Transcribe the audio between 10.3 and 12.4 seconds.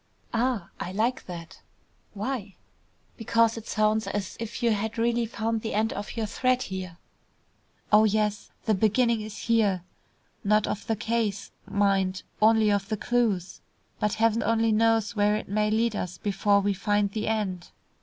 Not of the case, mind;